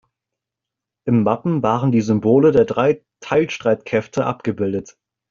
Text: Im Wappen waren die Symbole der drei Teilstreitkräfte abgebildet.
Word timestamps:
Im 1.05 1.25
Wappen 1.25 1.61
waren 1.61 1.91
die 1.91 2.01
Symbole 2.01 2.51
der 2.51 2.65
drei 2.65 3.03
Teilstreitkräfte 3.19 4.25
abgebildet. 4.25 4.97